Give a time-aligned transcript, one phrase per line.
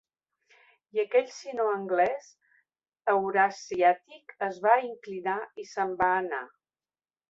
[0.95, 2.31] I aquell sinoanglès
[3.15, 6.47] eurasiàtic es va inclinar i se'n va anar.